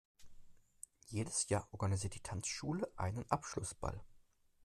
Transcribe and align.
Jedes 1.09 1.47
Jahr 1.49 1.67
organisiert 1.71 2.15
die 2.15 2.23
Tanzschule 2.23 2.89
einen 2.95 3.23
Abschlussball. 3.29 4.01